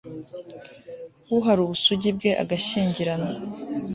uhara 1.37 1.59
ubusugi 1.63 2.09
bwe 2.17 2.31
agashyingiranwa 2.43 3.33